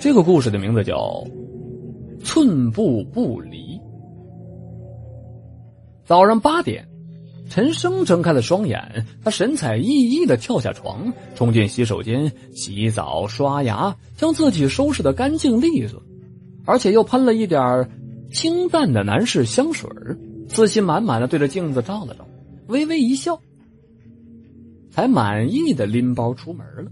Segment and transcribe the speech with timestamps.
[0.00, 0.96] 这个故事的名字叫
[2.24, 3.58] 《寸步不离》。
[6.04, 6.86] 早上八点，
[7.50, 16.00] 陈生睁开了双眼，他神采奕奕的跳下床，冲进洗手间洗澡刷牙，将自己收拾的干净利索，
[16.64, 17.90] 而且又喷了一点
[18.32, 19.90] 清淡的男士香水
[20.46, 22.24] 自信满满的对着镜子照了照，
[22.68, 23.40] 微微一笑，
[24.92, 26.90] 才满意的拎包出门了。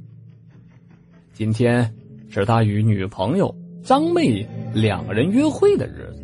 [1.32, 1.94] 今天
[2.28, 6.22] 是他与女朋友张妹两个人约会的日子。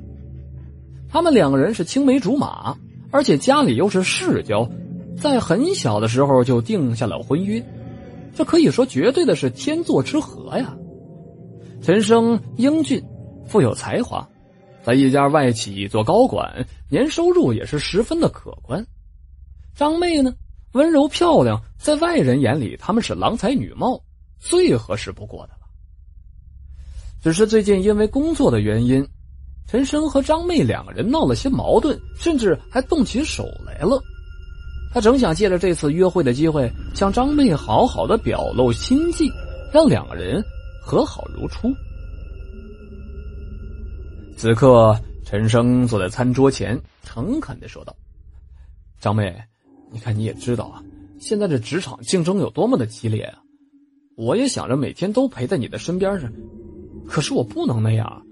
[1.09, 2.77] 他们两个人是青梅竹马，
[3.11, 4.69] 而且家里又是世交，
[5.17, 7.63] 在很小的时候就定下了婚约，
[8.35, 10.77] 这可以说绝对的是天作之合呀。
[11.83, 13.03] 陈生英俊，
[13.47, 14.27] 富有才华，
[14.83, 18.85] 在一家外企做高管，年收入也是十分的可观。
[19.75, 20.33] 张妹呢，
[20.73, 24.03] 温柔漂亮，在外人眼里他们是郎才女貌，
[24.39, 25.53] 最合适不过的。
[27.23, 29.07] 只是最近因为工作的原因。
[29.69, 34.03] 陈生和张妹两个人闹了些矛盾，甚至还动起手来了。
[34.93, 39.31] 他正想借着这次约会的机会，向张妹好好的表露心迹，
[39.73, 40.43] 让两个人
[40.85, 41.73] 和好如初。
[44.37, 47.97] 此刻，陈生坐在餐桌前，诚恳的说道
[49.01, 49.41] ：“张妹，
[49.93, 50.83] 你看你也知道啊，
[51.21, 53.39] 现在这职场竞争有多么的激烈啊！
[54.17, 56.31] 我也想着每天都陪在你的身边上，
[57.13, 58.25] 可是我不能那样。”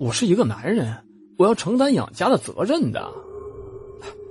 [0.00, 0.94] 我是一个男人，
[1.38, 3.08] 我要承担养家的责任的。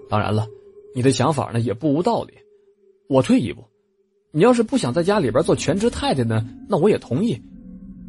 [0.09, 0.45] 当然了，
[0.93, 2.33] 你的想法呢也不无道理。
[3.07, 3.63] 我退一步，
[4.31, 7.41] 你要是不想在家里边做全职太太呢，那我也同意。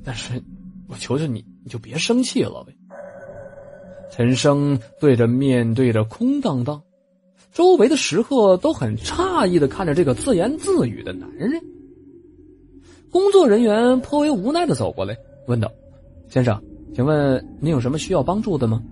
[0.04, 0.42] 但是，
[0.88, 2.74] 我求求你，你就别生气了呗。
[4.10, 6.82] 陈生对着面对着空荡荡，
[7.52, 11.62] 周围的食客都很诧异的看着这个自言自语的男人。
[13.10, 15.70] 工作人员颇为无奈的走过来，问道
[16.28, 16.60] ：“先生。”
[16.94, 18.82] 请问您有什么需要帮助的吗？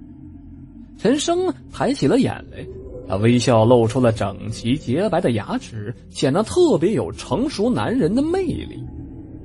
[0.98, 2.66] 陈生抬起了眼来，
[3.08, 8.78] 他微笑露出了整齐洁白的牙齿，显得特别有成熟男人的魅力，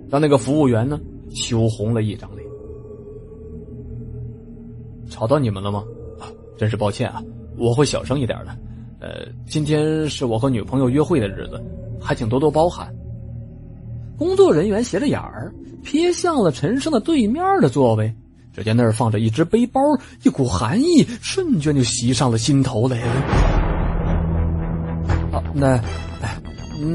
[0.09, 2.45] 让那个服务员呢羞红了一张脸。
[5.09, 5.81] 吵到你们了吗？
[6.19, 7.23] 啊，真是抱歉啊，
[7.57, 8.51] 我会小声一点的。
[8.99, 11.63] 呃，今天是我和女朋友约会的日子，
[11.97, 12.93] 还请多多包涵。
[14.19, 18.13] 工作人员斜着眼儿瞥向了陈生的对面的座位。
[18.51, 19.79] 只见那儿放着一只背包，
[20.23, 22.99] 一股寒意瞬间就袭上了心头来。
[25.31, 25.81] 好，那，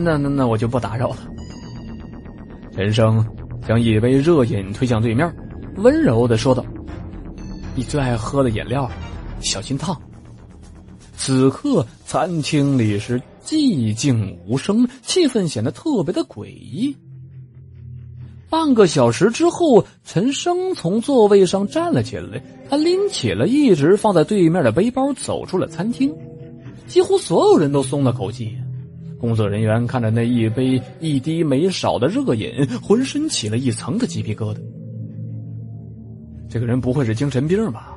[0.03, 1.17] 那那那我就不打扰了。
[2.75, 3.25] 陈生
[3.67, 5.35] 将一杯热饮推向对面，
[5.77, 6.63] 温柔的说道
[7.75, 8.91] ：“你最爱喝的饮料，
[9.41, 9.99] 小心烫。”
[11.17, 16.95] 此刻餐厅里是寂静无声，气氛显得特别的诡异。
[18.55, 26.15] 半个小时之后，陈生从座位上站了起来，他拎起了一直放在对面的背包，走出了餐厅。
[26.87, 28.57] 几乎所有人都松了口气。
[29.19, 34.59] 工作人员看着那一杯一滴没少的热饮，浑身起了一层的鸡皮疙瘩。
[36.49, 37.97] 这个人不会是精神病吧？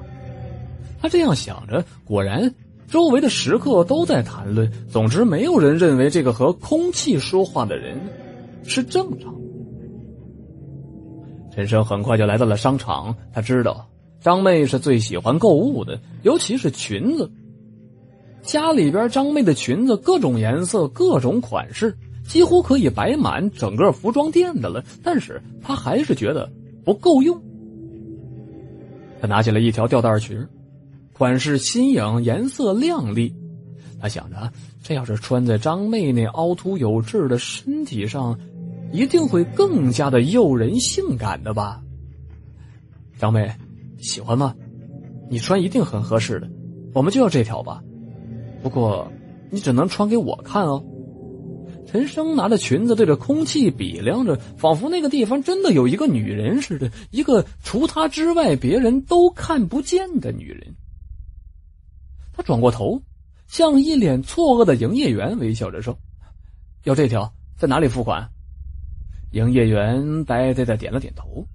[1.00, 1.86] 他这样想着。
[2.04, 2.52] 果然，
[2.88, 4.68] 周围的食客都在谈论。
[4.90, 7.96] 总之，没有人认为这个和空气说话的人
[8.64, 9.32] 是正常。
[11.58, 13.16] 陈生很快就来到了商场。
[13.34, 13.90] 他知道
[14.22, 17.32] 张妹是最喜欢购物的，尤其是裙子。
[18.44, 21.98] 家里边张妹的裙子各种颜色、各种款式，
[22.28, 24.86] 几乎可以摆满整个服装店的了。
[25.02, 26.48] 但是他还是觉得
[26.86, 27.42] 不够用。
[29.20, 30.48] 他拿起了一条吊带裙，
[31.12, 33.34] 款式新颖，颜色亮丽。
[34.00, 34.52] 他想着，
[34.84, 38.38] 这要是穿在张妹那凹凸有致的身体上。
[38.92, 41.82] 一定会更加的诱人性感的吧，
[43.18, 43.52] 张妹，
[44.00, 44.56] 喜欢吗？
[45.30, 46.50] 你穿一定很合适的，
[46.94, 47.84] 我们就要这条吧。
[48.62, 49.12] 不过
[49.52, 50.84] 你只能穿给我看哦。
[51.86, 60.76] 陈生拿着裙子对着空气比量着，仿佛那个地方真的有一个女人似的，一个除他之外别人都看不见的女人。
[62.34, 63.02] 他转过头，
[63.48, 65.98] 向一脸错愕的营业员微笑着说
[66.84, 68.30] ：“要这条，在哪里付款？”
[69.32, 71.46] 营业员呆呆的点了点头，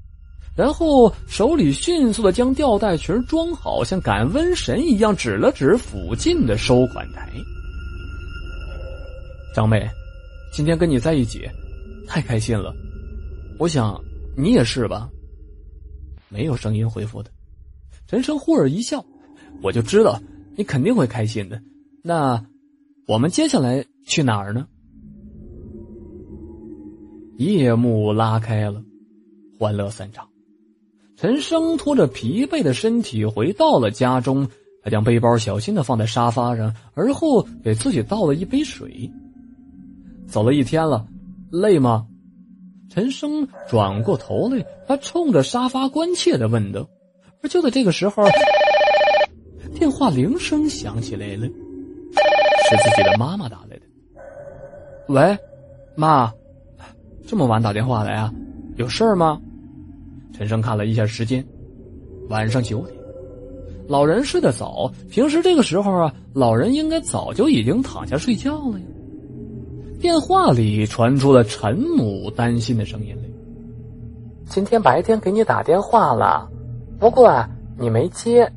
[0.54, 7.30] 然后手里迅速的将吊带裙装好，像赶瘟神一样，指了指附近的收款台。
[9.54, 9.88] 张妹，
[10.52, 11.48] 今天跟你在一起，
[12.06, 12.74] 太开心了，
[13.58, 13.98] 我想
[14.36, 15.08] 你也是吧？
[16.28, 17.30] 没有声音回复的，
[18.06, 19.04] 陈生忽而一笑，
[19.62, 20.19] 我就知道
[20.56, 21.60] 你肯定会开心的。
[22.02, 22.42] 那
[23.06, 24.66] 我们接下来去哪儿呢？
[27.44, 28.83] 夜幕拉开了，
[29.59, 30.29] 欢乐散场。
[31.17, 34.49] 陈生拖着疲惫的身体回到了家中，
[34.83, 39.11] 他将背包小心的放在沙发上，而后给自己倒了一杯水。
[40.27, 41.06] 走了一天了，
[41.50, 42.06] 累吗？
[42.91, 46.89] 陈生转过头来，他冲着沙发关切的问道。
[47.43, 48.25] 而就在这个时候，
[49.75, 53.83] 电话铃声响起来了，是自己的妈妈打来的。
[55.09, 55.39] 喂，
[55.94, 56.33] 妈，
[57.26, 58.32] 这么晚打电话来啊？
[58.76, 59.40] 有事儿吗？
[60.32, 61.44] 陈生看了一下时间，
[62.28, 62.96] 晚上九点。
[63.88, 68.86] 老人睡得早，平时这个时候啊，老人应该早就已经躺下睡觉了呀。
[70.00, 73.22] 电话里传出了陈母担心的声音来
[74.46, 76.48] ：“今天白天给你打电话了，
[76.98, 77.44] 不过
[77.78, 78.50] 你没接，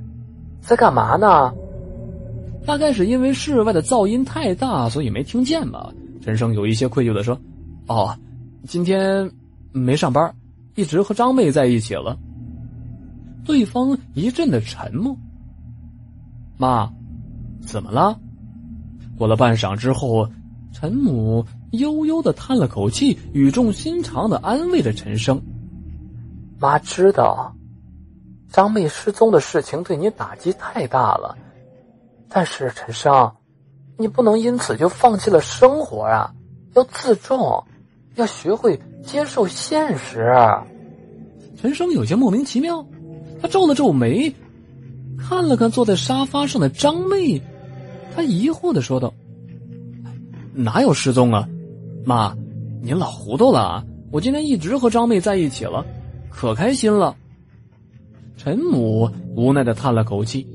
[0.61, 1.53] 在干嘛呢？”
[2.65, 5.93] 大概是因为室外的噪音太大，所以没听见吧。
[6.21, 7.37] 陈生有一些愧疚的说
[7.87, 8.15] ：“哦，
[8.65, 9.31] 今天
[9.71, 10.35] 没上班。”
[10.75, 12.17] 一直和张妹在一起了。
[13.45, 15.15] 对方一阵的沉默。
[16.57, 16.91] 妈，
[17.65, 18.19] 怎么了？
[19.17, 20.27] 过了半晌之后，
[20.73, 25.41] 陈母悠悠的叹了口气，语重心长的安慰着陈生
[26.59, 27.55] ：“妈知道，
[28.49, 31.37] 张妹失踪的事情对你打击太大了，
[32.27, 33.31] 但是陈生，
[33.97, 36.33] 你不能因此就放弃了生活啊！
[36.73, 37.63] 要自重，
[38.15, 40.33] 要学会。”接受现实，
[41.55, 42.83] 陈生有些莫名其妙，
[43.39, 44.33] 他皱了皱眉，
[45.15, 47.39] 看了看坐在沙发上的张妹，
[48.15, 49.13] 他疑惑的说道
[50.53, 51.47] ：“哪有失踪啊？
[52.03, 52.35] 妈，
[52.81, 53.85] 您老糊涂了！
[54.11, 55.85] 我今天一直和张妹在一起了，
[56.31, 57.15] 可开心了。”
[58.35, 60.47] 陈母无奈的叹了口气。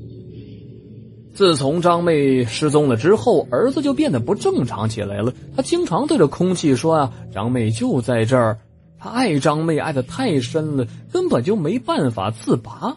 [1.33, 5.33] 自从张妹失踪了之后，儿子就变得不正常起来了。
[5.55, 8.59] 他经常对着空气说：“啊，张妹就在这儿。”
[8.99, 12.95] 他爱张妹爱的太深了，根本就没办法自拔。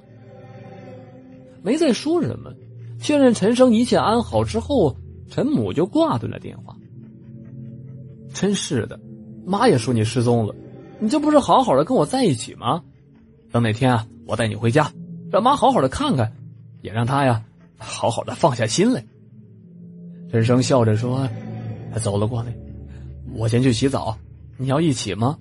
[1.63, 2.53] 没再说什么，
[3.01, 4.95] 确认陈生一切安好之后，
[5.31, 6.77] 陈母就挂断了电话。
[8.35, 9.01] 真是的，
[9.47, 10.55] 妈也说你失踪了，
[10.99, 12.83] 你这不是好好的跟我在一起吗？
[13.51, 14.91] 等哪天啊，我带你回家，
[15.31, 16.33] 让妈好好的看看，
[16.83, 17.43] 也让她呀。
[17.79, 19.05] 好好的放下心来，
[20.31, 21.29] 陈生笑着说
[21.93, 22.55] ：“他走了过来，
[23.35, 24.17] 我先去洗澡，
[24.57, 25.39] 你要一起吗？”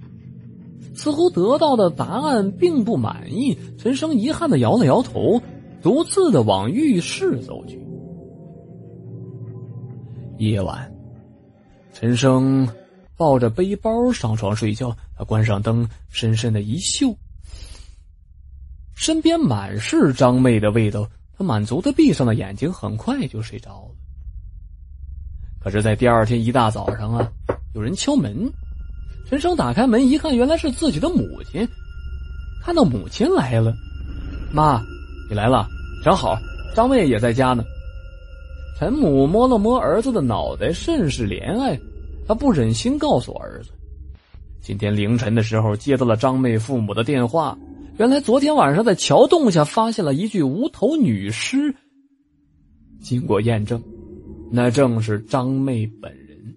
[0.96, 5.42] 似乎得到的答案并不满意，陈生遗憾的摇了摇头，
[5.82, 7.82] 独自的往浴室走去。
[10.38, 10.94] 夜晚，
[11.94, 12.68] 陈生
[13.18, 17.16] 抱着背包上床睡觉，他关上灯，深深的一嗅，
[18.94, 21.10] 身边满是张妹的味道。
[21.38, 23.96] 他满足的闭上了眼睛，很快就睡着了。
[25.60, 27.32] 可是，在第二天一大早上啊，
[27.74, 28.52] 有人敲门。
[29.26, 31.68] 陈生打开门一看，原来是自己的母亲。
[32.62, 33.74] 看到母亲来了，
[34.52, 34.82] 妈，
[35.30, 35.68] 你来了，
[36.04, 36.38] 正好
[36.76, 37.64] 张妹也在家呢。
[38.78, 41.80] 陈母摸了摸儿子的脑袋，甚是怜爱。
[42.28, 43.72] 他不忍心告诉儿子，
[44.62, 47.58] 今天凌晨的时候接到了张妹父母的电话。
[47.96, 51.76] 原来昨天晚上在桥洞下发现了一具无头女尸。
[53.00, 53.82] 经过验证，
[54.52, 56.56] 那正是张妹本人。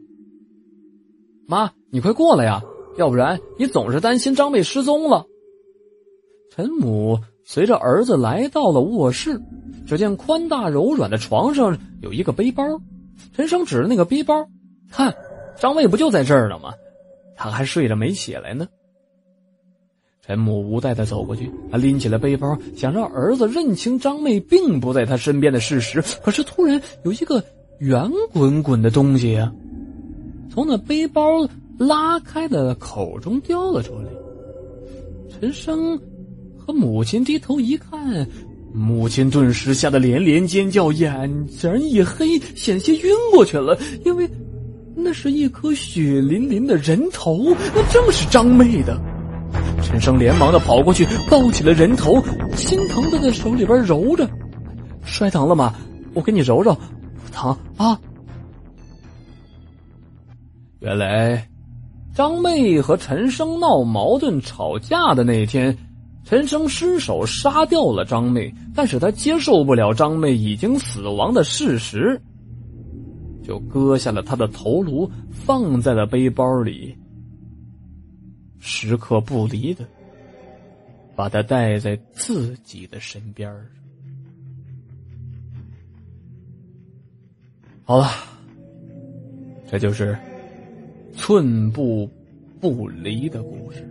[1.47, 2.63] 妈，你快过来呀，
[2.97, 5.27] 要不然你总是担心张妹失踪了。
[6.51, 9.39] 陈母随着儿子来到了卧室，
[9.87, 12.65] 只见宽大柔软的床上有一个背包。
[13.35, 14.49] 陈生指着那个背包，
[14.91, 15.15] 看，
[15.59, 16.73] 张妹不就在这儿呢吗？
[17.37, 18.67] 她还睡着没起来呢。
[20.27, 26.03] 陈母无奈的走过去，他拎起了背包，想让儿子认清张妹并不在他身边的事实。
[26.21, 27.41] 可是突然有一个
[27.79, 29.53] 圆滚滚的东西啊，
[30.51, 34.09] 从那背包拉开的口中掉了出来。
[35.31, 35.97] 陈生
[36.59, 38.27] 和母亲低头一看，
[38.75, 43.79] 母亲顿时吓得连连尖叫，眼前一黑，险些晕过去了。
[44.05, 44.29] 因为
[44.97, 49.01] 那是一颗血淋淋的人头，那正是张妹的。
[49.97, 52.23] 陈生连忙的跑过去，抱起了人头，
[52.55, 54.29] 心疼的在手里边揉着。
[55.03, 55.75] 摔疼了吗？
[56.13, 57.99] 我给你揉揉，不疼啊。
[60.81, 61.49] 原来，
[62.15, 65.75] 张妹和陈生闹矛盾吵架的那天，
[66.25, 72.21] 陈生失手杀掉了张妹，但是他接受不了张妹已经死亡的事实，
[73.43, 76.95] 就割下了她的头颅，放在了背包里。
[78.61, 79.87] 时刻不离的，
[81.15, 83.53] 把他带在自己的身边
[87.85, 88.09] 好了，
[89.69, 90.19] 这就是
[91.15, 92.11] 寸步
[92.61, 93.89] 不离的故事。